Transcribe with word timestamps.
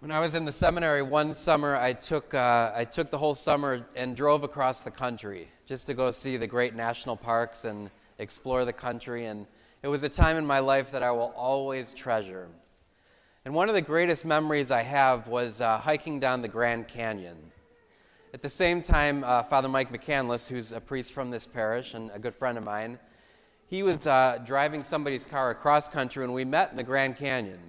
When 0.00 0.10
I 0.10 0.18
was 0.18 0.34
in 0.34 0.46
the 0.46 0.52
seminary 0.52 1.02
one 1.02 1.34
summer, 1.34 1.76
I 1.76 1.92
took, 1.92 2.32
uh, 2.32 2.72
I 2.74 2.86
took 2.86 3.10
the 3.10 3.18
whole 3.18 3.34
summer 3.34 3.84
and 3.94 4.16
drove 4.16 4.44
across 4.44 4.80
the 4.80 4.90
country 4.90 5.46
just 5.66 5.86
to 5.88 5.94
go 5.94 6.10
see 6.10 6.38
the 6.38 6.46
great 6.46 6.74
national 6.74 7.18
parks 7.18 7.66
and 7.66 7.90
explore 8.18 8.64
the 8.64 8.72
country. 8.72 9.26
And 9.26 9.46
it 9.82 9.88
was 9.88 10.02
a 10.02 10.08
time 10.08 10.38
in 10.38 10.46
my 10.46 10.58
life 10.58 10.90
that 10.92 11.02
I 11.02 11.10
will 11.10 11.34
always 11.36 11.92
treasure. 11.92 12.48
And 13.44 13.52
one 13.52 13.68
of 13.68 13.74
the 13.74 13.82
greatest 13.82 14.24
memories 14.24 14.70
I 14.70 14.80
have 14.80 15.28
was 15.28 15.60
uh, 15.60 15.76
hiking 15.76 16.18
down 16.18 16.40
the 16.40 16.48
Grand 16.48 16.88
Canyon. 16.88 17.36
At 18.32 18.40
the 18.40 18.48
same 18.48 18.80
time, 18.80 19.22
uh, 19.22 19.42
Father 19.42 19.68
Mike 19.68 19.92
McCandless, 19.92 20.48
who's 20.48 20.72
a 20.72 20.80
priest 20.80 21.12
from 21.12 21.30
this 21.30 21.46
parish 21.46 21.92
and 21.92 22.10
a 22.14 22.18
good 22.18 22.34
friend 22.34 22.56
of 22.56 22.64
mine, 22.64 22.98
he 23.66 23.82
was 23.82 24.06
uh, 24.06 24.38
driving 24.46 24.82
somebody's 24.82 25.26
car 25.26 25.50
across 25.50 25.90
country, 25.90 26.24
and 26.24 26.32
we 26.32 26.46
met 26.46 26.70
in 26.70 26.78
the 26.78 26.82
Grand 26.82 27.16
Canyon 27.16 27.60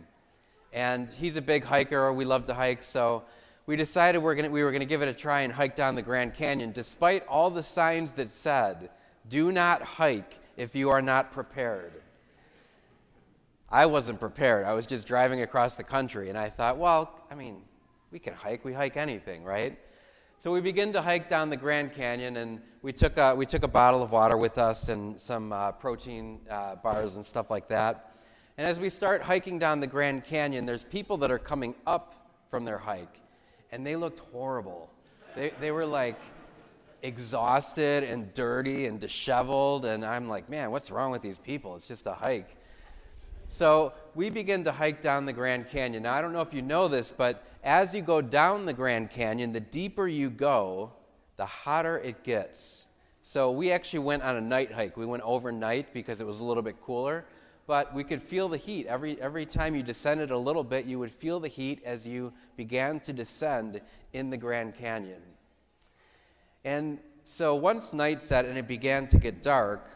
and 0.73 1.09
he's 1.09 1.35
a 1.37 1.41
big 1.41 1.63
hiker. 1.63 2.11
We 2.13 2.25
love 2.25 2.45
to 2.45 2.53
hike, 2.53 2.83
so 2.83 3.23
we 3.65 3.75
decided 3.75 4.19
we're 4.19 4.35
gonna, 4.35 4.49
we 4.49 4.63
were 4.63 4.71
going 4.71 4.81
to 4.81 4.85
give 4.85 5.01
it 5.01 5.07
a 5.07 5.13
try 5.13 5.41
and 5.41 5.53
hike 5.53 5.75
down 5.75 5.95
the 5.95 6.01
Grand 6.01 6.33
Canyon, 6.33 6.71
despite 6.71 7.25
all 7.27 7.49
the 7.49 7.63
signs 7.63 8.13
that 8.13 8.29
said, 8.29 8.89
do 9.29 9.51
not 9.51 9.81
hike 9.81 10.39
if 10.57 10.75
you 10.75 10.89
are 10.89 11.01
not 11.01 11.31
prepared. 11.31 11.93
I 13.69 13.85
wasn't 13.85 14.19
prepared. 14.19 14.65
I 14.65 14.73
was 14.73 14.85
just 14.85 15.07
driving 15.07 15.41
across 15.41 15.77
the 15.77 15.83
country, 15.83 16.29
and 16.29 16.37
I 16.37 16.49
thought, 16.49 16.77
well, 16.77 17.19
I 17.31 17.35
mean, 17.35 17.61
we 18.11 18.19
can 18.19 18.33
hike. 18.33 18.65
We 18.65 18.73
hike 18.73 18.97
anything, 18.97 19.45
right? 19.45 19.79
So 20.39 20.51
we 20.51 20.59
begin 20.59 20.91
to 20.93 21.01
hike 21.01 21.29
down 21.29 21.49
the 21.49 21.57
Grand 21.57 21.93
Canyon, 21.93 22.37
and 22.37 22.61
we 22.81 22.91
took 22.91 23.17
a, 23.17 23.33
we 23.33 23.45
took 23.45 23.63
a 23.63 23.67
bottle 23.67 24.03
of 24.03 24.11
water 24.11 24.35
with 24.35 24.57
us 24.57 24.89
and 24.89 25.21
some 25.21 25.53
uh, 25.53 25.71
protein 25.71 26.41
uh, 26.49 26.75
bars 26.75 27.15
and 27.15 27.25
stuff 27.25 27.49
like 27.49 27.69
that. 27.69 28.10
And 28.61 28.69
as 28.69 28.79
we 28.79 28.91
start 28.91 29.23
hiking 29.23 29.57
down 29.57 29.79
the 29.79 29.87
Grand 29.87 30.23
Canyon, 30.23 30.67
there's 30.67 30.83
people 30.83 31.17
that 31.17 31.31
are 31.31 31.39
coming 31.39 31.73
up 31.87 32.29
from 32.51 32.63
their 32.63 32.77
hike, 32.77 33.19
and 33.71 33.83
they 33.83 33.95
looked 33.95 34.19
horrible. 34.19 34.87
They, 35.35 35.51
they 35.59 35.71
were 35.71 35.83
like 35.83 36.19
exhausted 37.01 38.03
and 38.03 38.31
dirty 38.35 38.85
and 38.85 38.99
disheveled, 38.99 39.85
and 39.85 40.05
I'm 40.05 40.29
like, 40.29 40.47
man, 40.47 40.69
what's 40.69 40.91
wrong 40.91 41.09
with 41.09 41.23
these 41.23 41.39
people? 41.39 41.75
It's 41.75 41.87
just 41.87 42.05
a 42.05 42.13
hike. 42.13 42.55
So 43.47 43.93
we 44.13 44.29
begin 44.29 44.63
to 44.65 44.71
hike 44.71 45.01
down 45.01 45.25
the 45.25 45.33
Grand 45.33 45.67
Canyon. 45.67 46.03
Now, 46.03 46.13
I 46.13 46.21
don't 46.21 46.31
know 46.31 46.41
if 46.41 46.53
you 46.53 46.61
know 46.61 46.87
this, 46.87 47.11
but 47.11 47.43
as 47.63 47.95
you 47.95 48.03
go 48.03 48.21
down 48.21 48.67
the 48.67 48.73
Grand 48.73 49.09
Canyon, 49.09 49.53
the 49.53 49.59
deeper 49.59 50.07
you 50.07 50.29
go, 50.29 50.91
the 51.35 51.47
hotter 51.47 51.97
it 51.97 52.23
gets. 52.23 52.85
So 53.23 53.49
we 53.49 53.71
actually 53.71 54.01
went 54.01 54.21
on 54.21 54.35
a 54.35 54.41
night 54.41 54.71
hike. 54.71 54.97
We 54.97 55.07
went 55.07 55.23
overnight 55.23 55.95
because 55.95 56.21
it 56.21 56.27
was 56.27 56.41
a 56.41 56.45
little 56.45 56.61
bit 56.61 56.79
cooler 56.79 57.25
but 57.67 57.93
we 57.93 58.03
could 58.03 58.21
feel 58.21 58.49
the 58.49 58.57
heat. 58.57 58.87
Every, 58.87 59.21
every 59.21 59.45
time 59.45 59.75
you 59.75 59.83
descended 59.83 60.31
a 60.31 60.37
little 60.37 60.63
bit, 60.63 60.85
you 60.85 60.99
would 60.99 61.11
feel 61.11 61.39
the 61.39 61.47
heat 61.47 61.81
as 61.85 62.07
you 62.07 62.33
began 62.57 62.99
to 63.01 63.13
descend 63.13 63.81
in 64.13 64.29
the 64.29 64.37
Grand 64.37 64.75
Canyon. 64.75 65.21
And 66.65 66.99
so 67.25 67.55
once 67.55 67.93
night 67.93 68.21
set 68.21 68.45
and 68.45 68.57
it 68.57 68.67
began 68.67 69.07
to 69.07 69.17
get 69.17 69.41
dark, 69.41 69.89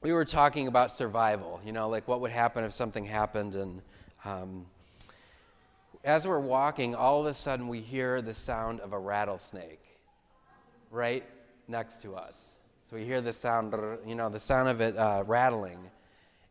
we 0.00 0.12
were 0.12 0.24
talking 0.24 0.68
about 0.68 0.92
survival, 0.92 1.60
you 1.64 1.72
know, 1.72 1.88
like 1.88 2.06
what 2.08 2.20
would 2.20 2.30
happen 2.30 2.64
if 2.64 2.72
something 2.72 3.04
happened. 3.04 3.54
And 3.54 3.82
um, 4.24 4.66
as 6.04 6.26
we're 6.26 6.40
walking, 6.40 6.94
all 6.94 7.20
of 7.20 7.26
a 7.26 7.34
sudden 7.34 7.68
we 7.68 7.80
hear 7.80 8.22
the 8.22 8.34
sound 8.34 8.80
of 8.80 8.92
a 8.92 8.98
rattlesnake 8.98 9.82
right 10.90 11.24
next 11.66 12.02
to 12.02 12.14
us. 12.14 12.58
So 12.88 12.96
we 12.96 13.04
hear 13.04 13.20
the 13.20 13.32
sound, 13.32 13.74
you 14.06 14.14
know, 14.14 14.28
the 14.28 14.40
sound 14.40 14.68
of 14.68 14.80
it 14.80 14.96
uh, 14.96 15.24
rattling 15.26 15.78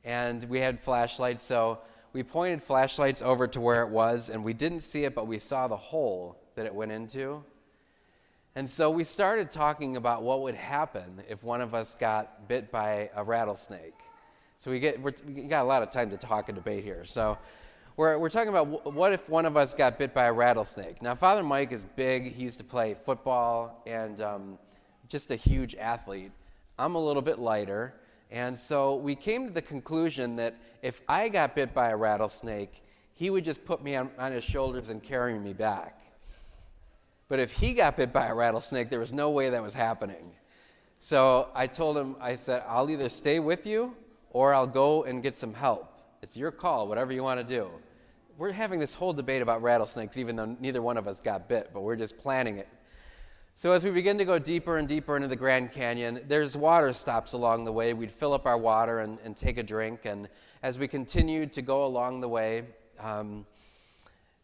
and 0.07 0.45
we 0.45 0.57
had 0.57 0.79
flashlights, 0.79 1.43
so 1.43 1.81
we 2.13 2.23
pointed 2.23 2.63
flashlights 2.63 3.21
over 3.21 3.45
to 3.45 3.59
where 3.59 3.83
it 3.83 3.89
was, 3.89 4.29
and 4.29 4.41
we 4.41 4.53
didn't 4.53 4.79
see 4.79 5.03
it, 5.03 5.13
but 5.13 5.27
we 5.27 5.37
saw 5.37 5.67
the 5.67 5.75
hole 5.75 6.39
that 6.55 6.65
it 6.65 6.73
went 6.73 6.93
into. 6.93 7.43
And 8.55 8.67
so 8.69 8.89
we 8.89 9.03
started 9.03 9.51
talking 9.51 9.97
about 9.97 10.23
what 10.23 10.41
would 10.43 10.55
happen 10.55 11.21
if 11.27 11.43
one 11.43 11.59
of 11.59 11.73
us 11.73 11.93
got 11.93 12.47
bit 12.47 12.71
by 12.71 13.09
a 13.15 13.23
rattlesnake. 13.23 13.95
So 14.59 14.71
we, 14.71 14.79
get, 14.79 14.99
we 15.03 15.43
got 15.43 15.63
a 15.63 15.67
lot 15.67 15.83
of 15.83 15.89
time 15.89 16.09
to 16.11 16.17
talk 16.17 16.47
and 16.47 16.55
debate 16.55 16.85
here. 16.85 17.03
So 17.03 17.37
we're, 17.97 18.17
we're 18.17 18.29
talking 18.29 18.49
about 18.49 18.93
what 18.93 19.11
if 19.11 19.27
one 19.27 19.45
of 19.45 19.57
us 19.57 19.73
got 19.73 19.99
bit 19.99 20.13
by 20.13 20.23
a 20.23 20.33
rattlesnake. 20.33 21.01
Now, 21.01 21.15
Father 21.15 21.43
Mike 21.43 21.73
is 21.73 21.83
big. 21.83 22.31
He 22.31 22.45
used 22.45 22.59
to 22.59 22.63
play 22.63 22.95
football 22.95 23.83
and 23.85 24.21
um, 24.21 24.57
just 25.09 25.31
a 25.31 25.35
huge 25.35 25.75
athlete. 25.75 26.31
I'm 26.79 26.95
a 26.95 27.03
little 27.03 27.21
bit 27.21 27.39
lighter. 27.39 27.93
And 28.29 28.57
so 28.57 28.95
we 28.95 29.15
came 29.15 29.47
to 29.47 29.53
the 29.53 29.61
conclusion 29.61 30.35
that 30.35 30.55
if 30.81 31.01
I 31.07 31.29
got 31.29 31.55
bit 31.55 31.73
by 31.73 31.89
a 31.89 31.97
rattlesnake, 31.97 32.83
he 33.13 33.29
would 33.29 33.45
just 33.45 33.63
put 33.65 33.81
me 33.81 33.95
on, 33.95 34.11
on, 34.19 34.31
his 34.31 34.43
shoulders 34.43 34.89
and 34.89 35.01
carry 35.01 35.39
me 35.39 35.53
back. 35.53 35.99
But 37.29 37.39
if 37.39 37.51
he 37.51 37.73
got 37.73 37.97
bit 37.97 38.13
by 38.13 38.27
a 38.27 38.35
rattlesnake, 38.35 38.89
there 38.89 38.99
was 38.99 39.13
no 39.13 39.31
way 39.31 39.49
that 39.49 39.61
was 39.61 39.73
happening. 39.73 40.31
So 40.97 41.49
I 41.55 41.67
told 41.67 41.97
him, 41.97 42.15
I 42.19 42.35
said, 42.35 42.63
I'll 42.67 42.89
either 42.89 43.09
stay 43.09 43.39
with 43.39 43.65
you 43.65 43.95
or 44.31 44.53
I'll 44.53 44.67
go 44.67 45.03
and 45.03 45.23
get 45.23 45.35
some 45.35 45.53
help. 45.53 45.93
It's 46.21 46.35
your 46.35 46.51
call, 46.51 46.87
whatever 46.87 47.13
you 47.13 47.23
want 47.23 47.39
to 47.39 47.45
do. 47.45 47.69
We're 48.37 48.51
having 48.51 48.79
this 48.79 48.93
whole 48.93 49.13
debate 49.13 49.41
about 49.41 49.61
rattlesnakes, 49.61 50.17
even 50.17 50.35
though 50.35 50.57
neither 50.59 50.81
one 50.81 50.97
of 50.97 51.07
us 51.07 51.19
got 51.19 51.47
bit, 51.47 51.71
but 51.73 51.81
we're 51.81 51.95
just 51.95 52.17
planning 52.17 52.57
it 52.57 52.67
so, 53.59 53.71
as 53.71 53.83
we 53.83 53.89
begin 53.89 54.19
to 54.19 54.25
go 54.25 54.37
deeper 54.37 54.77
and 54.77 54.87
deeper 54.87 55.15
into 55.15 55.27
the 55.27 55.35
Grand 55.35 55.71
Canyon, 55.71 56.21
there's 56.27 56.55
water 56.55 56.93
stops 56.93 57.33
along 57.33 57.65
the 57.65 57.71
way. 57.71 57.95
We'd 57.95 58.11
fill 58.11 58.33
up 58.33 58.45
our 58.45 58.55
water 58.55 58.99
and, 58.99 59.17
and 59.23 59.35
take 59.35 59.57
a 59.57 59.63
drink. 59.63 60.05
And 60.05 60.29
as 60.61 60.77
we 60.77 60.87
continued 60.87 61.51
to 61.53 61.63
go 61.63 61.83
along 61.83 62.21
the 62.21 62.29
way, 62.29 62.65
um, 62.99 63.47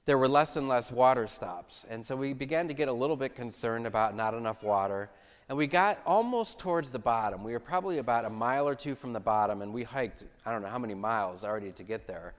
there 0.06 0.18
were 0.18 0.28
less 0.28 0.56
and 0.56 0.68
less 0.68 0.92
water 0.92 1.28
stops. 1.28 1.86
And 1.92 2.04
so 2.04 2.16
we 2.16 2.34
began 2.34 2.68
to 2.68 2.74
get 2.74 2.88
a 2.88 2.92
little 2.92 3.16
bit 3.16 3.36
concerned 3.36 3.86
about 3.86 4.16
not 4.16 4.34
enough 4.34 4.64
water. 4.64 5.12
And 5.48 5.60
we 5.60 5.68
got 5.68 6.02
almost 6.08 6.58
towards 6.58 6.90
the 6.90 6.98
bottom. 6.98 7.44
We 7.44 7.52
were 7.52 7.60
probably 7.60 8.00
about 8.00 8.26
a 8.26 8.32
mile 8.32 8.68
or 8.68 8.74
two 8.74 8.96
from 8.96 9.14
the 9.14 9.20
bottom, 9.20 9.62
and 9.62 9.72
we 9.72 9.84
hiked, 9.84 10.24
I 10.44 10.52
don't 10.52 10.64
know 10.64 10.70
how 10.70 10.80
many 10.80 10.96
miles 10.96 11.44
already 11.44 11.72
to 11.74 11.84
get 11.84 12.08
there. 12.08 12.34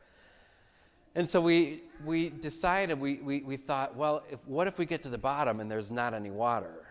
And 1.15 1.29
so 1.29 1.41
we, 1.41 1.83
we 2.05 2.31
decided, 2.31 2.99
we, 2.99 3.17
we, 3.17 3.41
we 3.43 3.57
thought, 3.57 3.95
well, 3.95 4.25
if, 4.31 4.41
what 4.47 4.67
if 4.67 4.79
we 4.79 4.87
get 4.87 5.03
to 5.05 5.09
the 5.09 5.19
bottom 5.19 5.61
and 5.61 5.71
there's 5.71 5.93
not 5.93 6.13
any 6.13 6.31
water? 6.31 6.87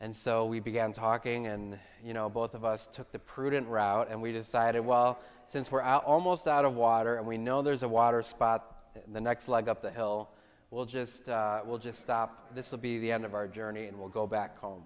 And 0.00 0.14
so 0.14 0.46
we 0.46 0.60
began 0.60 0.92
talking, 0.92 1.48
and 1.48 1.78
you 2.04 2.14
know, 2.14 2.28
both 2.28 2.54
of 2.54 2.64
us 2.64 2.86
took 2.86 3.10
the 3.10 3.18
prudent 3.18 3.66
route, 3.66 4.08
and 4.10 4.22
we 4.22 4.30
decided, 4.30 4.84
well, 4.84 5.20
since 5.46 5.72
we're 5.72 5.82
out, 5.82 6.04
almost 6.04 6.46
out 6.46 6.64
of 6.64 6.76
water, 6.76 7.16
and 7.16 7.26
we 7.26 7.36
know 7.36 7.62
there's 7.62 7.82
a 7.82 7.88
water 7.88 8.22
spot 8.22 8.76
the 9.12 9.20
next 9.20 9.48
leg 9.48 9.68
up 9.68 9.82
the 9.82 9.90
hill, 9.90 10.28
we'll 10.70 10.86
just 10.86 11.28
uh, 11.28 11.62
we'll 11.64 11.78
just 11.78 12.00
stop. 12.00 12.54
This 12.54 12.70
will 12.70 12.78
be 12.78 12.98
the 12.98 13.10
end 13.10 13.24
of 13.24 13.34
our 13.34 13.48
journey, 13.48 13.86
and 13.86 13.98
we'll 13.98 14.08
go 14.08 14.26
back 14.26 14.56
home. 14.58 14.84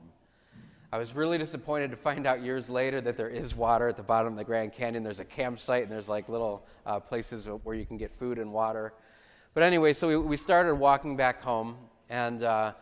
I 0.95 0.99
was 0.99 1.15
really 1.15 1.39
disappointed 1.39 1.91
to 1.93 1.97
find 1.97 2.27
out 2.27 2.43
years 2.43 2.69
later 2.69 3.01
that 3.01 3.17
there 3.17 3.31
is 3.31 3.57
water 3.57 3.89
at 3.89 3.97
the 3.97 4.03
bottom 4.03 4.31
of 4.31 4.37
the 4.37 4.45
Grand 4.45 4.75
Canyon. 4.75 5.03
There's 5.03 5.21
a 5.21 5.25
campsite 5.25 5.85
and 5.85 5.91
there's 5.91 6.07
like 6.07 6.29
little 6.29 6.67
uh, 6.85 7.01
places 7.01 7.47
where 7.47 7.75
you 7.75 7.87
can 7.87 7.97
get 7.97 8.11
food 8.11 8.39
and 8.39 8.53
water. 8.53 8.93
But 9.55 9.63
anyway, 9.63 9.95
so 9.95 10.07
we, 10.07 10.19
we 10.19 10.37
started 10.37 10.75
walking 10.75 11.17
back 11.17 11.41
home 11.41 11.79
and 12.11 12.43
uh, 12.43 12.75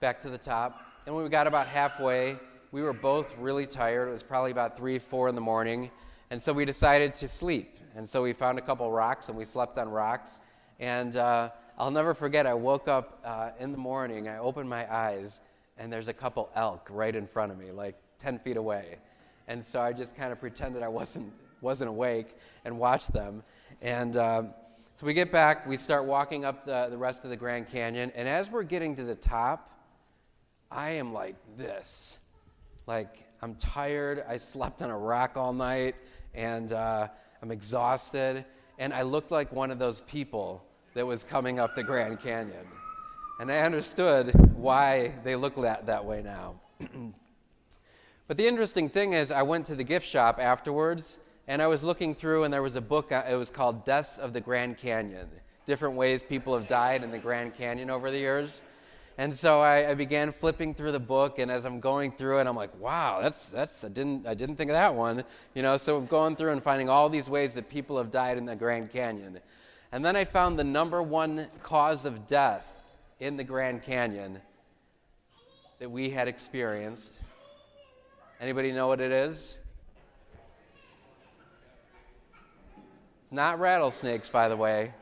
back 0.00 0.18
to 0.20 0.30
the 0.30 0.38
top. 0.38 0.80
And 1.04 1.14
when 1.14 1.22
we 1.22 1.28
got 1.28 1.46
about 1.46 1.66
halfway, 1.66 2.38
we 2.72 2.80
were 2.80 2.94
both 2.94 3.36
really 3.36 3.66
tired. 3.66 4.08
It 4.08 4.14
was 4.14 4.22
probably 4.22 4.50
about 4.50 4.74
3, 4.74 4.98
4 4.98 5.28
in 5.28 5.34
the 5.34 5.42
morning. 5.42 5.90
And 6.30 6.40
so 6.40 6.54
we 6.54 6.64
decided 6.64 7.14
to 7.16 7.28
sleep. 7.28 7.76
And 7.94 8.08
so 8.08 8.22
we 8.22 8.32
found 8.32 8.58
a 8.58 8.62
couple 8.62 8.90
rocks 8.90 9.28
and 9.28 9.36
we 9.36 9.44
slept 9.44 9.76
on 9.76 9.90
rocks. 9.90 10.40
And 10.80 11.16
uh, 11.16 11.50
I'll 11.76 11.90
never 11.90 12.14
forget, 12.14 12.46
I 12.46 12.54
woke 12.54 12.88
up 12.88 13.20
uh, 13.24 13.50
in 13.60 13.72
the 13.72 13.78
morning, 13.78 14.26
I 14.26 14.38
opened 14.38 14.70
my 14.70 14.90
eyes, 14.90 15.40
and 15.78 15.92
there's 15.92 16.08
a 16.08 16.12
couple 16.12 16.50
elk 16.54 16.88
right 16.90 17.14
in 17.14 17.26
front 17.26 17.52
of 17.52 17.58
me, 17.58 17.70
like 17.70 17.96
10 18.18 18.38
feet 18.40 18.56
away. 18.56 18.96
And 19.46 19.64
so 19.64 19.80
I 19.80 19.92
just 19.92 20.16
kind 20.16 20.32
of 20.32 20.40
pretended 20.40 20.82
I 20.82 20.88
wasn't, 20.88 21.32
wasn't 21.60 21.88
awake 21.88 22.36
and 22.64 22.78
watched 22.78 23.12
them. 23.12 23.42
And 23.80 24.16
um, 24.16 24.54
so 24.96 25.06
we 25.06 25.14
get 25.14 25.30
back, 25.30 25.66
we 25.66 25.76
start 25.76 26.04
walking 26.04 26.44
up 26.44 26.66
the, 26.66 26.88
the 26.90 26.98
rest 26.98 27.22
of 27.22 27.30
the 27.30 27.36
Grand 27.36 27.68
Canyon, 27.68 28.10
and 28.16 28.28
as 28.28 28.50
we're 28.50 28.64
getting 28.64 28.96
to 28.96 29.04
the 29.04 29.14
top, 29.14 29.70
I 30.72 30.90
am 30.90 31.12
like 31.12 31.36
this. 31.56 32.18
Like, 32.86 33.24
I'm 33.40 33.54
tired, 33.54 34.24
I 34.28 34.38
slept 34.38 34.82
on 34.82 34.90
a 34.90 34.98
rock 34.98 35.36
all 35.36 35.52
night, 35.52 35.94
and 36.34 36.72
uh, 36.72 37.06
I'm 37.40 37.52
exhausted, 37.52 38.44
and 38.78 38.92
I 38.92 39.02
looked 39.02 39.30
like 39.30 39.52
one 39.52 39.70
of 39.70 39.78
those 39.78 40.00
people 40.02 40.64
that 40.94 41.06
was 41.06 41.22
coming 41.22 41.60
up 41.60 41.76
the 41.76 41.84
Grand 41.84 42.20
Canyon. 42.20 42.66
And 43.40 43.52
I 43.52 43.60
understood 43.60 44.34
why 44.56 45.12
they 45.22 45.36
look 45.36 45.54
that, 45.62 45.86
that 45.86 46.04
way 46.04 46.22
now. 46.22 46.56
but 48.26 48.36
the 48.36 48.48
interesting 48.48 48.88
thing 48.88 49.12
is, 49.12 49.30
I 49.30 49.42
went 49.42 49.66
to 49.66 49.76
the 49.76 49.84
gift 49.84 50.04
shop 50.04 50.40
afterwards, 50.40 51.20
and 51.46 51.62
I 51.62 51.68
was 51.68 51.84
looking 51.84 52.16
through, 52.16 52.42
and 52.42 52.52
there 52.52 52.62
was 52.62 52.74
a 52.74 52.80
book, 52.80 53.12
uh, 53.12 53.22
it 53.30 53.36
was 53.36 53.48
called 53.48 53.84
Deaths 53.84 54.18
of 54.18 54.32
the 54.32 54.40
Grand 54.40 54.76
Canyon 54.76 55.28
Different 55.66 55.94
Ways 55.94 56.24
People 56.24 56.58
Have 56.58 56.66
Died 56.66 57.04
in 57.04 57.12
the 57.12 57.18
Grand 57.18 57.54
Canyon 57.54 57.90
over 57.90 58.10
the 58.10 58.18
years. 58.18 58.64
And 59.18 59.32
so 59.32 59.60
I, 59.60 59.90
I, 59.90 59.94
began 59.94 60.32
flipping 60.32 60.74
through 60.74 60.92
the 60.92 61.00
book, 61.00 61.38
and 61.38 61.48
as 61.48 61.64
I'm 61.64 61.78
going 61.78 62.10
through 62.10 62.40
it, 62.40 62.46
I'm 62.46 62.56
like, 62.56 62.76
"Wow, 62.80 63.18
that's 63.20 63.50
that's 63.50 63.84
I 63.84 63.88
didn't 63.88 64.26
I 64.28 64.34
didn't 64.34 64.54
think 64.54 64.70
of 64.70 64.74
that 64.74 64.94
one," 64.94 65.24
you 65.54 65.62
know. 65.62 65.76
So 65.76 65.96
I'm 65.96 66.06
going 66.06 66.36
through 66.36 66.52
and 66.52 66.62
finding 66.62 66.88
all 66.88 67.08
these 67.08 67.28
ways 67.28 67.52
that 67.54 67.68
people 67.68 67.98
have 67.98 68.12
died 68.12 68.38
in 68.38 68.46
the 68.46 68.54
Grand 68.54 68.92
Canyon, 68.92 69.40
And 69.90 70.04
then 70.04 70.14
I 70.14 70.24
found 70.24 70.56
the 70.56 70.62
number 70.62 71.02
one 71.02 71.48
cause 71.64 72.04
of 72.04 72.28
death 72.28 72.77
in 73.20 73.36
the 73.36 73.44
Grand 73.44 73.82
Canyon 73.82 74.40
that 75.78 75.90
we 75.90 76.10
had 76.10 76.28
experienced. 76.28 77.20
Anybody 78.40 78.72
know 78.72 78.86
what 78.88 79.00
it 79.00 79.10
is? 79.10 79.58
It's 83.24 83.32
not 83.32 83.58
rattlesnakes, 83.58 84.30
by 84.30 84.48
the 84.48 84.56
way. 84.56 84.92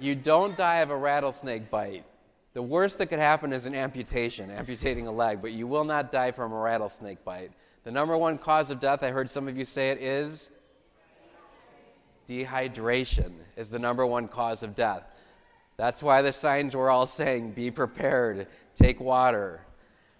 You 0.00 0.14
don't 0.14 0.56
die 0.56 0.78
of 0.80 0.90
a 0.90 0.96
rattlesnake 0.96 1.70
bite. 1.70 2.04
The 2.54 2.62
worst 2.62 2.98
that 2.98 3.06
could 3.06 3.18
happen 3.18 3.52
is 3.52 3.66
an 3.66 3.74
amputation, 3.74 4.50
amputating 4.50 5.06
a 5.06 5.12
leg, 5.12 5.40
but 5.42 5.52
you 5.52 5.66
will 5.66 5.84
not 5.84 6.10
die 6.10 6.30
from 6.30 6.52
a 6.52 6.58
rattlesnake 6.58 7.24
bite. 7.24 7.52
The 7.84 7.90
number 7.90 8.16
one 8.16 8.38
cause 8.38 8.70
of 8.70 8.80
death, 8.80 9.02
I 9.02 9.10
heard 9.10 9.30
some 9.30 9.46
of 9.46 9.56
you 9.56 9.64
say 9.64 9.90
it, 9.90 10.02
is 10.02 10.50
dehydration 12.26 13.32
is 13.56 13.70
the 13.70 13.78
number 13.78 14.04
one 14.04 14.28
cause 14.28 14.62
of 14.62 14.74
death. 14.74 15.04
That's 15.78 16.02
why 16.02 16.22
the 16.22 16.32
signs 16.32 16.74
were 16.74 16.90
all 16.90 17.06
saying, 17.06 17.52
be 17.52 17.70
prepared, 17.70 18.48
take 18.74 19.00
water. 19.00 19.64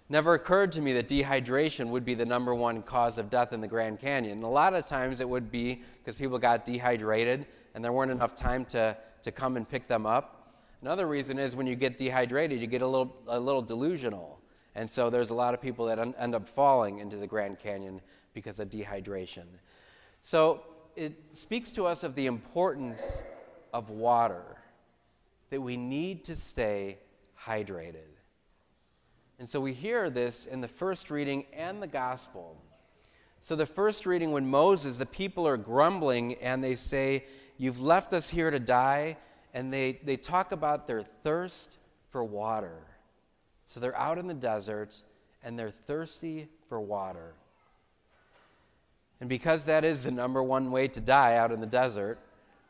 Never 0.07 0.33
occurred 0.33 0.71
to 0.71 0.81
me 0.81 0.93
that 0.93 1.09
dehydration 1.09 1.89
would 1.89 2.05
be 2.05 2.13
the 2.13 2.25
number 2.25 2.55
one 2.55 2.81
cause 2.81 3.17
of 3.17 3.29
death 3.29 3.51
in 3.51 3.59
the 3.59 3.67
Grand 3.67 3.99
Canyon. 3.99 4.37
And 4.37 4.43
a 4.43 4.47
lot 4.47 4.73
of 4.73 4.87
times 4.87 5.19
it 5.19 5.27
would 5.27 5.51
be 5.51 5.83
because 5.97 6.15
people 6.15 6.39
got 6.39 6.63
dehydrated 6.63 7.45
and 7.75 7.83
there 7.83 7.91
weren't 7.91 8.09
enough 8.09 8.33
time 8.33 8.63
to, 8.65 8.95
to 9.21 9.31
come 9.33 9.57
and 9.57 9.69
pick 9.69 9.89
them 9.89 10.05
up. 10.05 10.53
Another 10.81 11.07
reason 11.07 11.37
is 11.37 11.57
when 11.57 11.67
you 11.67 11.75
get 11.75 11.97
dehydrated, 11.97 12.61
you 12.61 12.67
get 12.67 12.81
a 12.81 12.87
little, 12.87 13.13
a 13.27 13.37
little 13.37 13.61
delusional. 13.61 14.39
And 14.75 14.89
so 14.89 15.09
there's 15.09 15.29
a 15.29 15.35
lot 15.35 15.53
of 15.53 15.61
people 15.61 15.85
that 15.87 15.99
un- 15.99 16.15
end 16.17 16.35
up 16.35 16.47
falling 16.47 16.99
into 16.99 17.17
the 17.17 17.27
Grand 17.27 17.59
Canyon 17.59 17.99
because 18.33 18.61
of 18.61 18.69
dehydration. 18.69 19.43
So 20.23 20.63
it 20.95 21.13
speaks 21.33 21.73
to 21.73 21.85
us 21.85 22.03
of 22.03 22.15
the 22.15 22.27
importance 22.27 23.23
of 23.73 23.89
water, 23.89 24.58
that 25.49 25.61
we 25.61 25.77
need 25.77 26.23
to 26.25 26.35
stay 26.35 26.97
hydrated. 27.39 28.09
And 29.39 29.49
so 29.49 29.61
we 29.61 29.73
hear 29.73 30.09
this 30.09 30.45
in 30.45 30.61
the 30.61 30.67
first 30.67 31.09
reading 31.09 31.45
and 31.53 31.81
the 31.81 31.87
gospel. 31.87 32.61
So, 33.41 33.55
the 33.55 33.65
first 33.65 34.05
reading, 34.05 34.31
when 34.31 34.45
Moses, 34.45 34.97
the 34.97 35.05
people 35.05 35.47
are 35.47 35.55
grumbling 35.55 36.33
and 36.35 36.61
they 36.61 36.75
say, 36.75 37.25
You've 37.57 37.81
left 37.81 38.13
us 38.13 38.29
here 38.29 38.51
to 38.51 38.59
die, 38.59 39.17
and 39.53 39.73
they, 39.73 39.99
they 40.03 40.17
talk 40.17 40.51
about 40.51 40.87
their 40.87 41.01
thirst 41.01 41.77
for 42.09 42.23
water. 42.23 42.81
So, 43.65 43.79
they're 43.79 43.97
out 43.97 44.17
in 44.17 44.27
the 44.27 44.33
desert 44.33 45.01
and 45.41 45.57
they're 45.57 45.71
thirsty 45.71 46.49
for 46.67 46.81
water. 46.81 47.33
And 49.21 49.29
because 49.29 49.65
that 49.65 49.85
is 49.85 50.03
the 50.03 50.11
number 50.11 50.43
one 50.43 50.71
way 50.71 50.87
to 50.89 51.01
die 51.01 51.37
out 51.37 51.51
in 51.51 51.61
the 51.61 51.67
desert, 51.67 52.19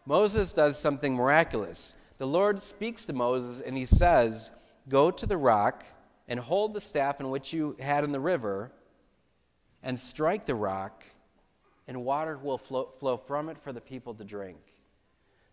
Moses 0.06 0.54
does 0.54 0.78
something 0.78 1.16
miraculous. 1.16 1.96
The 2.20 2.28
Lord 2.28 2.62
speaks 2.62 3.06
to 3.06 3.14
Moses 3.14 3.62
and 3.62 3.76
he 3.76 3.86
says, 3.86 4.52
Go 4.88 5.10
to 5.10 5.26
the 5.26 5.38
rock 5.38 5.86
and 6.28 6.40
hold 6.40 6.74
the 6.74 6.82
staff 6.82 7.20
in 7.22 7.30
which 7.30 7.54
you 7.54 7.76
had 7.80 8.04
in 8.04 8.12
the 8.12 8.20
river 8.20 8.72
and 9.82 9.98
strike 9.98 10.46
the 10.46 10.54
rock, 10.54 11.06
and 11.88 12.04
water 12.04 12.38
will 12.38 12.58
flow, 12.58 12.90
flow 13.00 13.16
from 13.16 13.48
it 13.48 13.58
for 13.58 13.72
the 13.72 13.80
people 13.80 14.14
to 14.14 14.26
drink. 14.26 14.60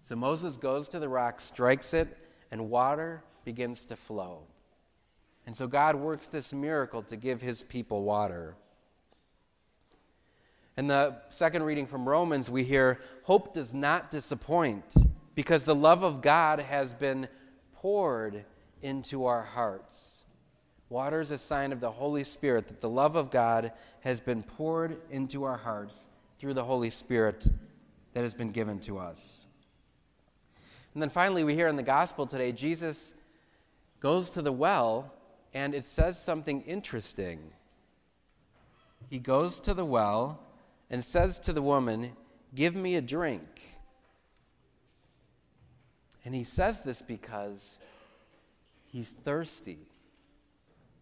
So 0.02 0.16
Moses 0.16 0.56
goes 0.56 0.88
to 0.88 0.98
the 0.98 1.08
rock, 1.08 1.40
strikes 1.40 1.94
it, 1.94 2.24
and 2.50 2.68
water 2.68 3.22
begins 3.44 3.86
to 3.86 3.96
flow. 3.96 4.42
And 5.46 5.56
so 5.56 5.68
God 5.68 5.94
works 5.94 6.26
this 6.26 6.52
miracle 6.52 7.02
to 7.04 7.16
give 7.16 7.40
his 7.40 7.62
people 7.62 8.02
water. 8.02 8.56
In 10.76 10.88
the 10.88 11.16
second 11.30 11.62
reading 11.62 11.86
from 11.86 12.08
Romans, 12.08 12.50
we 12.50 12.64
hear, 12.64 13.00
Hope 13.22 13.54
does 13.54 13.72
not 13.72 14.10
disappoint 14.10 14.96
because 15.37 15.62
the 15.62 15.75
love 15.75 16.03
of 16.03 16.23
God 16.23 16.59
has 16.59 16.93
been 16.93 17.29
poured 17.75 18.44
into 18.83 19.27
our 19.27 19.43
hearts. 19.43 20.25
Water 20.88 21.21
is 21.21 21.31
a 21.31 21.38
sign 21.38 21.73
of 21.73 21.81
the 21.81 21.91
Holy 21.91 22.25
Spirit 22.25 22.67
that 22.69 22.81
the 22.81 22.88
love 22.88 23.17
of 23.17 23.31
God 23.31 23.73
has 24.00 24.19
been 24.19 24.43
poured 24.43 24.97
into 25.11 25.44
our 25.44 25.59
hearts 25.59 26.09
through 26.38 26.55
the 26.55 26.65
Holy 26.65 26.91
Spirit 26.91 27.47
that 28.15 28.23
has 28.23 28.35
been 28.35 28.50
given 28.50 28.81
to 28.81 28.99
us. 28.99 29.47
And 30.94 31.03
then 31.03 31.11
finally, 31.11 31.44
we 31.44 31.55
hear 31.55 31.69
in 31.69 31.77
the 31.77 31.83
gospel 31.83 32.27
today, 32.27 32.50
Jesus 32.50 33.12
goes 34.00 34.31
to 34.31 34.43
the 34.43 34.53
well, 34.53 35.12
and 35.53 35.75
it 35.75 35.85
says 35.85 36.19
something 36.19 36.62
interesting. 36.62 37.41
He 39.11 39.19
goes 39.19 39.61
to 39.61 39.75
the 39.75 39.85
well 39.85 40.41
and 40.88 41.05
says 41.05 41.38
to 41.41 41.53
the 41.53 41.62
woman, 41.62 42.12
Give 42.55 42.75
me 42.75 42.97
a 42.97 43.03
drink. 43.03 43.75
And 46.26 46.34
he 46.34 46.43
says 46.43 46.81
this 46.81 47.00
because 47.00 47.78
he's 48.88 49.11
thirsty. 49.11 49.78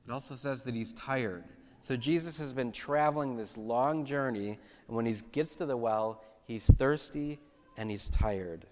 It 0.06 0.12
also 0.12 0.34
says 0.34 0.62
that 0.64 0.74
he's 0.74 0.92
tired. 0.92 1.44
So 1.80 1.96
Jesus 1.96 2.38
has 2.38 2.52
been 2.52 2.70
traveling 2.70 3.34
this 3.34 3.56
long 3.56 4.04
journey, 4.04 4.58
and 4.86 4.94
when 4.94 5.06
he 5.06 5.16
gets 5.32 5.56
to 5.56 5.66
the 5.66 5.78
well, 5.78 6.22
he's 6.44 6.66
thirsty 6.66 7.40
and 7.78 7.90
he's 7.90 8.10
tired. 8.10 8.66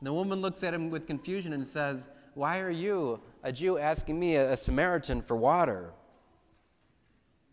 And 0.00 0.06
the 0.08 0.12
woman 0.12 0.42
looks 0.42 0.64
at 0.64 0.74
him 0.74 0.90
with 0.90 1.06
confusion 1.06 1.52
and 1.52 1.64
says, 1.64 2.08
Why 2.34 2.58
are 2.58 2.70
you, 2.70 3.20
a 3.44 3.52
Jew, 3.52 3.78
asking 3.78 4.18
me, 4.18 4.34
a, 4.34 4.56
Samaritan, 4.56 5.22
for 5.22 5.36
water? 5.36 5.92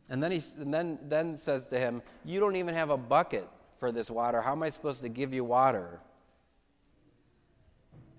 And 0.09 0.23
then 0.23 0.31
he 0.31 0.41
and 0.59 0.73
then, 0.73 0.97
then 1.03 1.37
says 1.37 1.67
to 1.67 1.77
him, 1.77 2.01
You 2.25 2.39
don't 2.39 2.55
even 2.55 2.73
have 2.73 2.89
a 2.89 2.97
bucket 2.97 3.47
for 3.77 3.91
this 3.91 4.09
water. 4.09 4.41
How 4.41 4.53
am 4.53 4.63
I 4.63 4.71
supposed 4.71 5.03
to 5.03 5.09
give 5.09 5.35
you 5.35 5.43
water? 5.43 6.01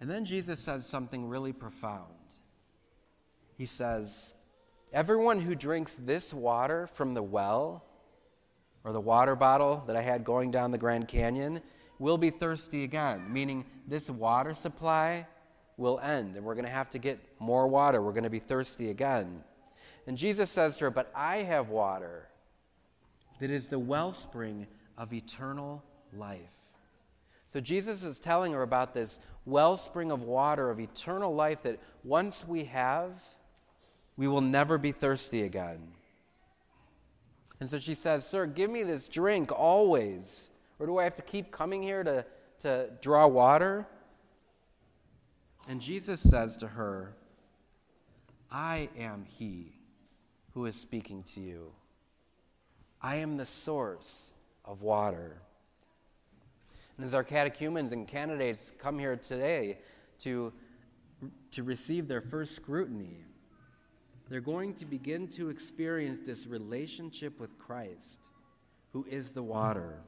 And 0.01 0.11
then 0.11 0.25
Jesus 0.25 0.59
says 0.59 0.87
something 0.87 1.29
really 1.29 1.53
profound. 1.53 2.15
He 3.57 3.67
says, 3.67 4.35
Everyone 4.93 5.41
who 5.41 5.55
drinks 5.55 5.95
this 5.95 6.35
water 6.35 6.87
from 6.89 7.15
the 7.15 7.23
well 7.23 7.85
or 8.83 8.93
the 8.93 9.01
water 9.01 9.37
bottle 9.37 9.85
that 9.87 9.95
I 9.95 10.01
had 10.01 10.25
going 10.25 10.51
down 10.51 10.73
the 10.73 10.79
Grand 10.79 11.07
Canyon 11.07 11.61
will 11.99 12.19
be 12.19 12.31
thirsty 12.31 12.83
again, 12.83 13.33
meaning 13.33 13.67
this 13.87 14.11
water 14.11 14.55
supply 14.55 15.27
will 15.77 16.01
end 16.01 16.35
and 16.35 16.45
we're 16.45 16.55
going 16.55 16.65
to 16.65 16.71
have 16.71 16.91
to 16.91 16.99
get 16.99 17.21
more 17.39 17.69
water. 17.69 18.03
We're 18.03 18.13
going 18.13 18.25
to 18.25 18.31
be 18.31 18.39
thirsty 18.39 18.91
again. 18.91 19.45
And 20.07 20.17
Jesus 20.17 20.51
says 20.51 20.77
to 20.79 20.87
her, 20.87 20.91
But 20.91 21.13
I 21.15 21.39
have 21.39 21.69
water 21.69 22.27
that 23.39 23.51
is 23.51 23.69
the 23.69 23.79
wellspring 23.79 24.67
of 24.97 25.13
eternal 25.13 25.85
life. 26.13 26.41
So 27.53 27.61
Jesus 27.61 28.05
is 28.05 28.21
telling 28.21 28.53
her 28.53 28.63
about 28.63 28.95
this 28.95 29.19
wellspring 29.45 30.13
of 30.13 30.23
water 30.23 30.71
of 30.71 30.79
eternal 30.79 31.35
life 31.35 31.65
that 31.65 31.81
once 32.05 32.47
we 32.47 32.63
have, 32.65 33.25
we 34.17 34.29
will 34.29 34.41
never 34.41 34.79
be 34.79 34.93
thirsty 34.93 35.43
again. 35.43 35.81
And 37.59 37.69
so 37.69 37.81
she 37.81 37.97
says, 37.97 38.25
Sir, 38.25 38.47
give 38.47 38.71
me 38.71 38.85
this 38.85 39.09
drink 39.09 39.51
always. 39.51 40.51
Or 40.79 40.87
do 40.87 40.99
I 40.99 41.05
have 41.05 41.17
to 41.17 41.23
keep 41.23 41.51
coming 41.51 41.83
here 41.83 42.05
to, 42.05 42.25
to 42.61 42.89
draw 43.03 43.27
water? 43.27 43.85
And 45.69 45.81
Jesus 45.81 46.21
says 46.21 46.57
to 46.59 46.69
her, 46.69 47.17
I 48.49 48.89
am 48.97 49.25
he 49.27 49.73
who 50.55 50.67
is 50.67 50.77
speaking 50.77 51.25
to 51.25 51.41
you. 51.41 51.73
I 53.03 53.17
am 53.17 53.37
the 53.37 53.47
source 53.47 54.33
of 54.65 54.83
water. 54.83 55.43
And 57.01 57.07
as 57.07 57.15
our 57.15 57.25
catechumens 57.25 57.93
and 57.93 58.07
candidates 58.07 58.75
come 58.77 58.99
here 58.99 59.17
today 59.17 59.79
to, 60.19 60.53
to 61.53 61.63
receive 61.63 62.09
their 62.09 62.21
first 62.21 62.55
scrutiny, 62.55 63.25
they're 64.29 64.43
going 64.43 64.75
to 64.75 64.85
begin 64.85 65.27
to 65.29 65.49
experience 65.49 66.21
this 66.27 66.47
relationship 66.47 67.41
with 67.41 67.59
Christ, 67.59 68.21
who 68.93 69.07
is 69.09 69.31
the 69.31 69.43
water. 69.43 70.03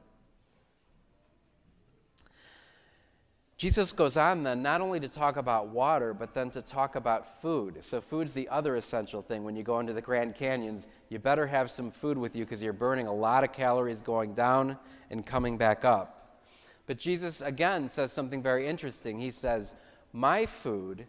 Jesus 3.57 3.91
goes 3.93 4.19
on 4.19 4.43
then 4.43 4.61
not 4.61 4.83
only 4.83 5.01
to 5.01 5.09
talk 5.09 5.39
about 5.39 5.69
water, 5.69 6.13
but 6.13 6.35
then 6.35 6.51
to 6.51 6.61
talk 6.61 6.95
about 6.95 7.41
food. 7.41 7.83
So, 7.83 8.03
food's 8.03 8.35
the 8.35 8.51
other 8.51 8.77
essential 8.77 9.23
thing. 9.23 9.45
When 9.45 9.57
you 9.57 9.63
go 9.63 9.81
into 9.81 9.95
the 9.95 10.03
Grand 10.03 10.35
Canyons, 10.35 10.87
you 11.09 11.19
better 11.19 11.47
have 11.47 11.71
some 11.71 11.91
food 11.91 12.19
with 12.19 12.37
you 12.37 12.45
because 12.45 12.61
you're 12.61 12.75
burning 12.75 13.07
a 13.07 13.15
lot 13.15 13.45
of 13.45 13.53
calories 13.55 14.03
going 14.03 14.35
down 14.35 14.77
and 15.09 15.25
coming 15.25 15.57
back 15.57 15.87
up. 15.87 16.22
But 16.87 16.99
Jesus 16.99 17.41
again 17.41 17.89
says 17.89 18.13
something 18.13 18.43
very 18.43 18.67
interesting. 18.67 19.19
He 19.19 19.31
says, 19.31 19.75
My 20.13 20.47
food 20.47 21.07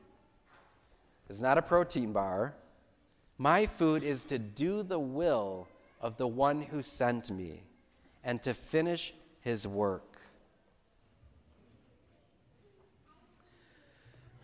is 1.30 1.42
not 1.42 1.58
a 1.58 1.62
protein 1.62 2.14
bar, 2.14 2.56
my 3.38 3.66
food 3.66 4.04
is 4.04 4.26
to 4.26 4.38
do 4.38 4.84
the 4.84 5.00
will 5.00 5.68
of 6.00 6.18
the 6.18 6.28
one 6.28 6.62
who 6.62 6.84
sent 6.84 7.32
me 7.32 7.64
and 8.24 8.42
to 8.44 8.54
finish 8.54 9.14
his 9.42 9.68
work. 9.68 10.22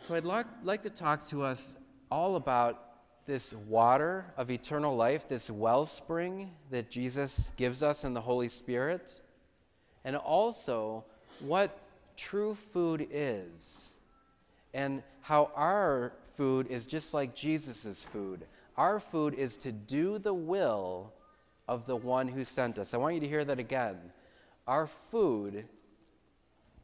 So 0.02 0.16
I'd 0.16 0.26
like, 0.26 0.48
like 0.64 0.82
to 0.84 0.90
talk 0.90 1.26
to 1.28 1.44
us 1.44 1.76
all 2.10 2.36
about 2.36 2.86
this 3.26 3.54
water 3.54 4.26
of 4.38 4.50
eternal 4.50 4.96
life, 4.96 5.28
this 5.28 5.52
wellspring 5.52 6.50
that 6.72 6.90
Jesus 6.90 7.52
gives 7.58 7.84
us 7.84 8.04
in 8.04 8.16
the 8.16 8.22
Holy 8.22 8.50
Spirit, 8.50 9.22
and 10.04 10.16
also 10.16 11.06
what 11.42 11.80
true 12.16 12.56
food 12.56 13.08
is 13.12 13.94
and 14.74 15.02
how 15.22 15.52
our 15.56 16.14
food 16.34 16.68
is 16.68 16.88
just 16.88 17.14
like 17.14 17.36
Jesus' 17.36 18.04
food. 18.04 18.46
Our 18.78 19.00
food 19.00 19.34
is 19.34 19.58
to 19.58 19.72
do 19.72 20.20
the 20.20 20.34
will 20.34 21.14
of 21.68 21.86
the 21.86 21.96
one 21.96 22.28
who 22.28 22.46
sent 22.46 22.80
us. 22.80 22.94
I 22.94 22.98
want 22.98 23.16
you 23.16 23.22
to 23.22 23.28
hear 23.28 23.46
that 23.46 23.60
again. 23.60 23.98
Our 24.68 24.88
food 24.88 25.66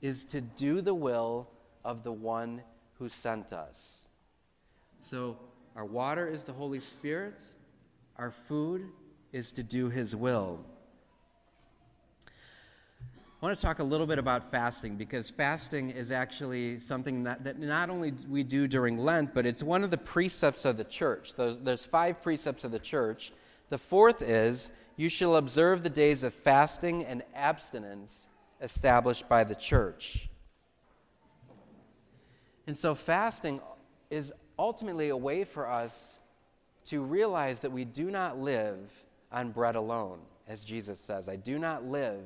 is 0.01 0.25
to 0.25 0.41
do 0.41 0.81
the 0.81 0.93
will 0.93 1.49
of 1.83 2.03
the 2.03 2.11
one 2.11 2.61
who 2.97 3.09
sent 3.09 3.53
us. 3.53 4.07
So, 5.01 5.37
our 5.75 5.85
water 5.85 6.27
is 6.27 6.43
the 6.43 6.53
Holy 6.53 6.79
Spirit, 6.79 7.43
our 8.17 8.31
food 8.31 8.87
is 9.33 9.51
to 9.53 9.63
do 9.63 9.89
his 9.89 10.15
will. 10.15 10.59
I 13.41 13.45
want 13.45 13.57
to 13.57 13.61
talk 13.61 13.79
a 13.79 13.83
little 13.83 14.07
bit 14.07 14.17
about 14.17 14.49
fasting 14.49 14.95
because 14.95 15.29
fasting 15.29 15.89
is 15.89 16.09
actually 16.09 16.79
something 16.79 17.23
that, 17.23 17.43
that 17.43 17.59
not 17.59 17.89
only 17.89 18.13
we 18.29 18.43
do 18.43 18.65
during 18.65 18.97
Lent, 18.97 19.33
but 19.33 19.45
it's 19.45 19.61
one 19.61 19.83
of 19.83 19.91
the 19.91 19.97
precepts 19.97 20.63
of 20.63 20.77
the 20.77 20.85
church. 20.85 21.35
There's, 21.35 21.59
there's 21.59 21.85
five 21.85 22.23
precepts 22.23 22.63
of 22.63 22.71
the 22.71 22.79
church. 22.79 23.33
The 23.69 23.77
fourth 23.77 24.21
is 24.21 24.71
you 24.95 25.09
shall 25.09 25.35
observe 25.35 25.83
the 25.83 25.89
days 25.89 26.23
of 26.23 26.33
fasting 26.33 27.03
and 27.03 27.23
abstinence 27.35 28.29
established 28.61 29.27
by 29.27 29.43
the 29.43 29.55
church. 29.55 30.29
And 32.67 32.77
so, 32.77 32.95
fasting 32.95 33.59
is 34.09 34.31
ultimately 34.57 35.09
a 35.09 35.17
way 35.17 35.43
for 35.43 35.69
us 35.69 36.19
to 36.85 37.03
realize 37.03 37.59
that 37.59 37.71
we 37.71 37.83
do 37.83 38.09
not 38.09 38.37
live 38.37 39.05
on 39.31 39.51
bread 39.51 39.75
alone, 39.75 40.19
as 40.47 40.63
Jesus 40.63 40.99
says. 40.99 41.27
I 41.27 41.35
do 41.35 41.59
not 41.59 41.83
live 41.83 42.23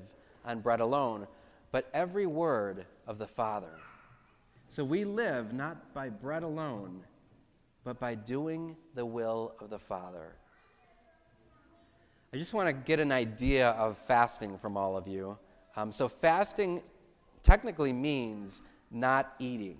on 0.49 0.59
bread 0.59 0.79
alone, 0.79 1.27
but 1.71 1.87
every 1.93 2.25
word 2.25 2.85
of 3.07 3.19
the 3.19 3.27
Father. 3.27 3.71
So 4.67 4.83
we 4.83 5.05
live 5.05 5.53
not 5.53 5.93
by 5.93 6.09
bread 6.09 6.43
alone, 6.43 7.01
but 7.83 7.99
by 7.99 8.15
doing 8.15 8.75
the 8.95 9.05
will 9.05 9.53
of 9.59 9.69
the 9.69 9.79
Father. 9.79 10.33
I 12.33 12.37
just 12.37 12.53
want 12.53 12.67
to 12.67 12.73
get 12.73 12.99
an 12.99 13.11
idea 13.11 13.69
of 13.69 13.97
fasting 13.97 14.57
from 14.57 14.75
all 14.75 14.97
of 14.97 15.07
you. 15.07 15.37
Um, 15.75 15.91
so, 15.91 16.07
fasting 16.07 16.81
technically 17.41 17.93
means 17.93 18.61
not 18.91 19.33
eating. 19.39 19.77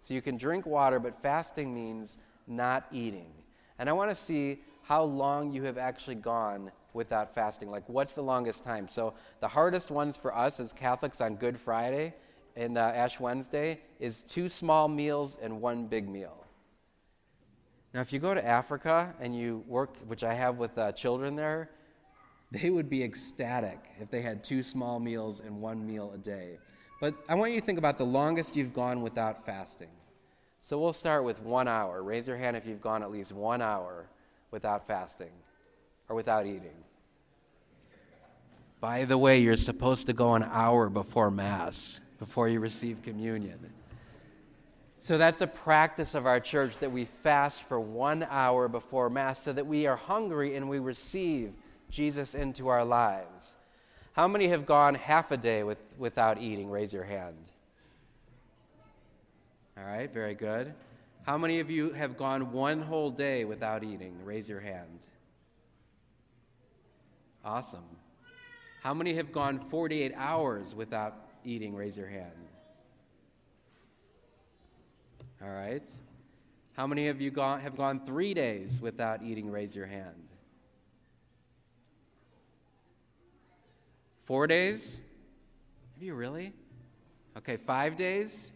So, 0.00 0.14
you 0.14 0.22
can 0.22 0.36
drink 0.36 0.66
water, 0.66 1.00
but 1.00 1.20
fasting 1.20 1.74
means 1.74 2.18
not 2.46 2.86
eating. 2.92 3.32
And 3.78 3.88
I 3.88 3.92
want 3.92 4.10
to 4.10 4.14
see 4.14 4.58
how 4.82 5.02
long 5.02 5.52
you 5.52 5.64
have 5.64 5.78
actually 5.78 6.16
gone 6.16 6.70
without 6.94 7.34
fasting. 7.34 7.70
Like, 7.70 7.86
what's 7.88 8.14
the 8.14 8.22
longest 8.22 8.64
time? 8.64 8.88
So, 8.88 9.12
the 9.40 9.48
hardest 9.48 9.90
ones 9.90 10.16
for 10.16 10.34
us 10.34 10.60
as 10.60 10.72
Catholics 10.72 11.20
on 11.20 11.34
Good 11.34 11.58
Friday 11.58 12.14
and 12.56 12.78
uh, 12.78 12.92
Ash 12.94 13.20
Wednesday 13.20 13.80
is 14.00 14.22
two 14.22 14.48
small 14.48 14.88
meals 14.88 15.36
and 15.42 15.60
one 15.60 15.86
big 15.86 16.08
meal. 16.08 16.44
Now, 17.92 18.00
if 18.00 18.12
you 18.12 18.18
go 18.18 18.34
to 18.34 18.44
Africa 18.44 19.14
and 19.20 19.36
you 19.36 19.62
work, 19.68 19.96
which 20.06 20.24
I 20.24 20.34
have 20.34 20.56
with 20.58 20.76
uh, 20.78 20.92
children 20.92 21.36
there, 21.36 21.70
they 22.50 22.70
would 22.70 22.88
be 22.88 23.02
ecstatic 23.02 23.78
if 24.00 24.10
they 24.10 24.22
had 24.22 24.44
two 24.44 24.62
small 24.62 25.00
meals 25.00 25.40
and 25.40 25.60
one 25.60 25.86
meal 25.86 26.12
a 26.14 26.18
day. 26.18 26.58
But 27.00 27.14
I 27.28 27.34
want 27.34 27.52
you 27.52 27.60
to 27.60 27.66
think 27.66 27.78
about 27.78 27.98
the 27.98 28.06
longest 28.06 28.56
you've 28.56 28.74
gone 28.74 29.02
without 29.02 29.44
fasting. 29.44 29.90
So 30.60 30.78
we'll 30.78 30.92
start 30.92 31.24
with 31.24 31.40
one 31.42 31.68
hour. 31.68 32.02
Raise 32.02 32.26
your 32.26 32.36
hand 32.36 32.56
if 32.56 32.66
you've 32.66 32.80
gone 32.80 33.02
at 33.02 33.10
least 33.10 33.32
one 33.32 33.60
hour 33.60 34.06
without 34.50 34.86
fasting 34.86 35.32
or 36.08 36.16
without 36.16 36.46
eating. 36.46 36.83
By 38.84 39.06
the 39.06 39.16
way, 39.16 39.38
you're 39.38 39.56
supposed 39.56 40.08
to 40.08 40.12
go 40.12 40.34
an 40.34 40.42
hour 40.42 40.90
before 40.90 41.30
Mass, 41.30 42.00
before 42.18 42.50
you 42.50 42.60
receive 42.60 43.00
communion. 43.00 43.58
So 44.98 45.16
that's 45.16 45.40
a 45.40 45.46
practice 45.46 46.14
of 46.14 46.26
our 46.26 46.38
church 46.38 46.76
that 46.80 46.92
we 46.92 47.06
fast 47.06 47.62
for 47.62 47.80
one 47.80 48.26
hour 48.28 48.68
before 48.68 49.08
Mass 49.08 49.42
so 49.42 49.54
that 49.54 49.66
we 49.66 49.86
are 49.86 49.96
hungry 49.96 50.56
and 50.56 50.68
we 50.68 50.80
receive 50.80 51.54
Jesus 51.88 52.34
into 52.34 52.68
our 52.68 52.84
lives. 52.84 53.56
How 54.12 54.28
many 54.28 54.48
have 54.48 54.66
gone 54.66 54.96
half 54.96 55.30
a 55.30 55.38
day 55.38 55.62
with, 55.62 55.78
without 55.96 56.36
eating? 56.36 56.68
Raise 56.68 56.92
your 56.92 57.04
hand. 57.04 57.38
All 59.78 59.84
right, 59.84 60.12
very 60.12 60.34
good. 60.34 60.74
How 61.22 61.38
many 61.38 61.60
of 61.60 61.70
you 61.70 61.94
have 61.94 62.18
gone 62.18 62.52
one 62.52 62.82
whole 62.82 63.10
day 63.10 63.46
without 63.46 63.82
eating? 63.82 64.14
Raise 64.26 64.46
your 64.46 64.60
hand. 64.60 65.06
Awesome. 67.42 67.86
How 68.84 68.92
many 68.92 69.14
have 69.14 69.32
gone 69.32 69.60
48 69.60 70.12
hours 70.14 70.74
without 70.74 71.16
eating? 71.42 71.74
Raise 71.74 71.96
your 71.96 72.06
hand. 72.06 72.34
All 75.42 75.48
right. 75.48 75.88
How 76.74 76.86
many 76.86 77.08
of 77.08 77.18
you 77.18 77.30
gone, 77.30 77.60
have 77.60 77.78
gone 77.78 78.02
three 78.04 78.34
days 78.34 78.82
without 78.82 79.22
eating? 79.22 79.50
Raise 79.50 79.74
your 79.74 79.86
hand. 79.86 80.28
Four 84.24 84.46
days? 84.46 85.00
Have 85.94 86.02
you 86.02 86.12
really? 86.12 86.52
Okay, 87.38 87.56
five 87.56 87.96
days? 87.96 88.52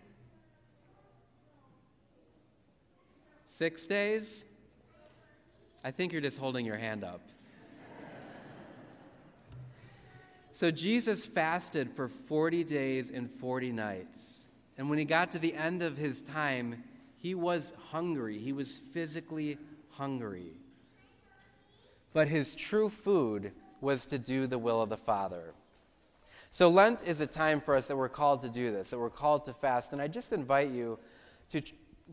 Six 3.47 3.87
days? 3.87 4.45
I 5.83 5.91
think 5.91 6.13
you're 6.13 6.21
just 6.21 6.39
holding 6.39 6.67
your 6.67 6.77
hand 6.77 7.03
up. 7.03 7.23
So 10.59 10.73
Jesus 10.73 11.25
fasted 11.25 11.89
for 11.89 12.09
40 12.09 12.65
days 12.65 13.13
and 13.13 13.31
40 13.31 13.71
nights. 13.71 14.41
And 14.77 14.91
when 14.91 14.99
he 14.99 15.05
got 15.05 15.31
to 15.31 15.39
the 15.39 15.55
end 15.55 15.85
of 15.85 15.97
his 15.97 16.21
time, 16.21 16.83
he 17.17 17.37
was 17.37 17.73
hungry. 17.93 18.39
He 18.39 18.53
was 18.53 18.75
physically 18.75 19.57
hungry. 19.91 20.57
But 22.13 22.27
his 22.27 22.57
true 22.57 22.89
food 22.89 23.53
was 23.81 24.05
to 24.07 24.19
do 24.19 24.49
the 24.49 24.59
will 24.59 24.83
of 24.83 24.89
the 24.89 24.97
Father. 24.97 25.55
So, 26.51 26.69
Lent 26.69 27.07
is 27.07 27.21
a 27.21 27.27
time 27.29 27.61
for 27.61 27.77
us 27.77 27.87
that 27.87 27.97
we're 27.97 28.09
called 28.09 28.43
to 28.43 28.49
do 28.49 28.73
this, 28.73 28.91
that 28.91 28.99
we're 28.99 29.11
called 29.11 29.45
to 29.45 29.53
fast. 29.53 29.93
And 29.93 30.03
I 30.03 30.09
just 30.09 30.33
invite 30.33 30.71
you 30.71 30.99
to 31.51 31.63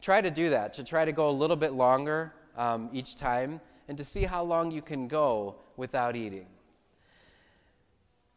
try 0.02 0.22
to 0.22 0.30
do 0.30 0.52
that, 0.52 0.76
to 0.76 0.84
try 0.84 1.04
to 1.04 1.12
go 1.12 1.32
a 1.32 1.32
little 1.32 1.56
bit 1.56 1.74
longer 1.74 2.36
um, 2.58 2.92
each 2.94 3.16
time, 3.16 3.60
and 3.88 3.98
to 3.98 4.06
see 4.06 4.22
how 4.22 4.44
long 4.44 4.70
you 4.70 4.84
can 4.84 5.08
go 5.08 5.56
without 5.78 6.16
eating. 6.16 6.46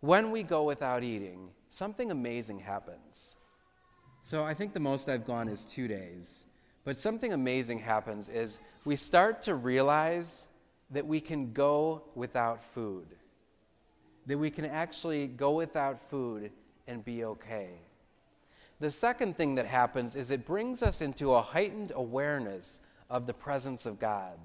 When 0.00 0.30
we 0.30 0.42
go 0.42 0.62
without 0.62 1.02
eating, 1.02 1.50
something 1.70 2.10
amazing 2.10 2.60
happens. 2.60 3.34
So 4.22 4.44
I 4.44 4.54
think 4.54 4.72
the 4.72 4.80
most 4.80 5.08
I've 5.08 5.26
gone 5.26 5.48
is 5.48 5.64
two 5.64 5.88
days. 5.88 6.44
But 6.84 6.96
something 6.96 7.32
amazing 7.32 7.80
happens 7.80 8.28
is 8.28 8.60
we 8.84 8.94
start 8.96 9.42
to 9.42 9.54
realize 9.56 10.48
that 10.90 11.06
we 11.06 11.20
can 11.20 11.52
go 11.52 12.04
without 12.14 12.62
food, 12.62 13.08
that 14.26 14.38
we 14.38 14.50
can 14.50 14.64
actually 14.64 15.26
go 15.26 15.52
without 15.52 15.98
food 15.98 16.52
and 16.86 17.04
be 17.04 17.24
okay. 17.24 17.70
The 18.80 18.90
second 18.90 19.36
thing 19.36 19.56
that 19.56 19.66
happens 19.66 20.14
is 20.14 20.30
it 20.30 20.46
brings 20.46 20.82
us 20.82 21.02
into 21.02 21.34
a 21.34 21.42
heightened 21.42 21.92
awareness 21.94 22.80
of 23.10 23.26
the 23.26 23.34
presence 23.34 23.84
of 23.84 23.98
God. 23.98 24.38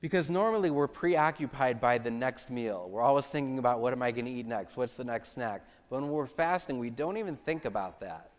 Because 0.00 0.28
normally 0.28 0.70
we're 0.70 0.88
preoccupied 0.88 1.80
by 1.80 1.98
the 1.98 2.10
next 2.10 2.50
meal. 2.50 2.88
We're 2.90 3.02
always 3.02 3.26
thinking 3.26 3.58
about 3.58 3.80
what 3.80 3.92
am 3.92 4.02
I 4.02 4.10
going 4.10 4.26
to 4.26 4.30
eat 4.30 4.46
next? 4.46 4.76
What's 4.76 4.94
the 4.94 5.04
next 5.04 5.32
snack? 5.32 5.66
But 5.88 6.02
when 6.02 6.10
we're 6.10 6.26
fasting, 6.26 6.78
we 6.78 6.90
don't 6.90 7.16
even 7.16 7.36
think 7.36 7.64
about 7.64 8.00
that. 8.00 8.30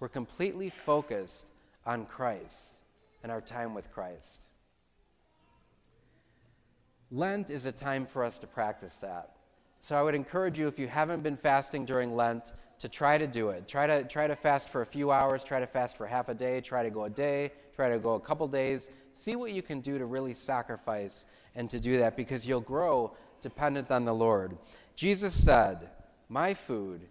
We're 0.00 0.08
completely 0.08 0.70
focused 0.70 1.52
on 1.86 2.06
Christ 2.06 2.74
and 3.22 3.30
our 3.30 3.40
time 3.40 3.74
with 3.74 3.90
Christ. 3.92 4.42
Lent 7.12 7.50
is 7.50 7.66
a 7.66 7.72
time 7.72 8.06
for 8.06 8.24
us 8.24 8.38
to 8.40 8.46
practice 8.46 8.96
that. 8.98 9.36
So 9.80 9.96
I 9.96 10.02
would 10.02 10.14
encourage 10.14 10.58
you, 10.58 10.66
if 10.66 10.78
you 10.78 10.86
haven't 10.86 11.22
been 11.22 11.36
fasting 11.36 11.84
during 11.84 12.16
Lent, 12.16 12.52
to 12.78 12.88
try 12.88 13.16
to 13.16 13.28
do 13.28 13.50
it. 13.50 13.68
Try 13.68 13.86
to, 13.86 14.02
try 14.02 14.26
to 14.26 14.34
fast 14.34 14.68
for 14.68 14.82
a 14.82 14.86
few 14.86 15.12
hours, 15.12 15.44
try 15.44 15.60
to 15.60 15.66
fast 15.66 15.96
for 15.96 16.06
half 16.06 16.28
a 16.28 16.34
day, 16.34 16.60
try 16.60 16.82
to 16.82 16.90
go 16.90 17.04
a 17.04 17.10
day, 17.10 17.52
try 17.76 17.88
to 17.88 17.98
go 17.98 18.14
a 18.14 18.20
couple 18.20 18.48
days. 18.48 18.90
See 19.12 19.36
what 19.36 19.52
you 19.52 19.62
can 19.62 19.80
do 19.80 19.98
to 19.98 20.06
really 20.06 20.34
sacrifice 20.34 21.26
and 21.54 21.70
to 21.70 21.78
do 21.78 21.98
that 21.98 22.16
because 22.16 22.46
you'll 22.46 22.60
grow 22.60 23.14
dependent 23.40 23.90
on 23.90 24.04
the 24.04 24.14
Lord. 24.14 24.56
Jesus 24.96 25.34
said, 25.34 25.90
My 26.28 26.54
food 26.54 27.02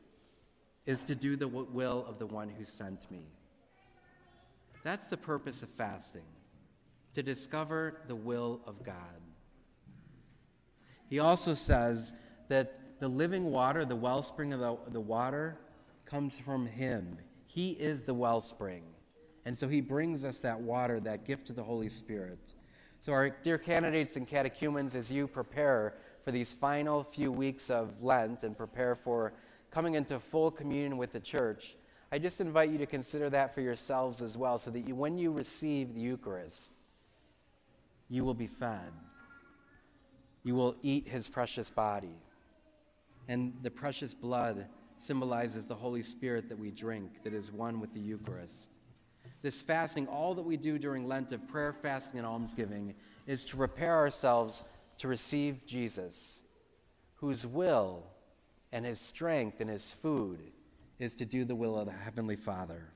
is 0.85 1.03
to 1.03 1.15
do 1.15 1.35
the 1.35 1.47
will 1.47 2.05
of 2.07 2.17
the 2.17 2.25
one 2.25 2.49
who 2.49 2.65
sent 2.65 3.09
me. 3.11 3.25
That's 4.83 5.07
the 5.07 5.17
purpose 5.17 5.61
of 5.61 5.69
fasting, 5.69 6.25
to 7.13 7.21
discover 7.21 8.01
the 8.07 8.15
will 8.15 8.61
of 8.65 8.83
God. 8.83 8.95
He 11.07 11.19
also 11.19 11.53
says 11.53 12.13
that 12.47 12.99
the 12.99 13.07
living 13.07 13.51
water, 13.51 13.85
the 13.85 13.95
wellspring 13.95 14.53
of 14.53 14.59
the, 14.59 14.77
the 14.91 15.01
water, 15.01 15.57
comes 16.05 16.39
from 16.39 16.65
Him. 16.65 17.17
He 17.45 17.71
is 17.71 18.03
the 18.03 18.13
wellspring. 18.13 18.83
And 19.45 19.57
so 19.57 19.67
He 19.67 19.81
brings 19.81 20.23
us 20.23 20.39
that 20.39 20.59
water, 20.59 20.99
that 20.99 21.25
gift 21.25 21.49
of 21.49 21.55
the 21.55 21.63
Holy 21.63 21.89
Spirit. 21.89 22.53
So, 23.01 23.13
our 23.13 23.29
dear 23.29 23.57
candidates 23.57 24.15
and 24.15 24.27
catechumens, 24.27 24.93
as 24.93 25.11
you 25.11 25.27
prepare 25.27 25.95
for 26.23 26.31
these 26.31 26.51
final 26.51 27.03
few 27.03 27.31
weeks 27.31 27.71
of 27.71 28.03
Lent 28.03 28.43
and 28.43 28.55
prepare 28.55 28.93
for 28.93 29.33
coming 29.71 29.95
into 29.95 30.19
full 30.19 30.51
communion 30.51 30.97
with 30.97 31.11
the 31.11 31.19
church, 31.19 31.75
I 32.11 32.19
just 32.19 32.41
invite 32.41 32.69
you 32.69 32.77
to 32.77 32.85
consider 32.85 33.29
that 33.31 33.55
for 33.55 33.61
yourselves 33.61 34.21
as 34.21 34.37
well, 34.37 34.59
so 34.59 34.69
that 34.69 34.81
you, 34.81 34.93
when 34.93 35.17
you 35.17 35.31
receive 35.31 35.95
the 35.95 36.01
Eucharist, 36.01 36.73
you 38.09 38.25
will 38.25 38.33
be 38.33 38.47
fed. 38.47 38.91
You 40.43 40.55
will 40.55 40.75
eat 40.81 41.07
his 41.07 41.29
precious 41.29 41.69
body. 41.69 42.15
And 43.27 43.53
the 43.61 43.71
precious 43.71 44.13
blood 44.13 44.67
symbolizes 44.97 45.65
the 45.65 45.75
Holy 45.75 46.03
Spirit 46.03 46.49
that 46.49 46.59
we 46.59 46.69
drink, 46.69 47.23
that 47.23 47.33
is 47.33 47.51
one 47.51 47.79
with 47.79 47.93
the 47.93 47.99
Eucharist. 47.99 48.69
This 49.41 49.61
fasting, 49.61 50.07
all 50.07 50.35
that 50.35 50.43
we 50.43 50.57
do 50.57 50.77
during 50.77 51.07
Lent 51.07 51.31
of 51.31 51.47
prayer, 51.47 51.73
fasting, 51.73 52.19
and 52.19 52.27
almsgiving, 52.27 52.95
is 53.25 53.43
to 53.45 53.57
prepare 53.57 53.95
ourselves 53.95 54.63
to 54.97 55.07
receive 55.07 55.65
Jesus, 55.65 56.41
whose 57.15 57.45
will 57.45 58.03
and 58.71 58.85
his 58.85 58.99
strength 58.99 59.59
and 59.59 59.69
his 59.69 59.93
food 59.93 60.39
is 60.99 61.15
to 61.15 61.25
do 61.25 61.43
the 61.43 61.55
will 61.55 61.77
of 61.77 61.87
the 61.87 61.91
Heavenly 61.91 62.35
Father. 62.35 62.93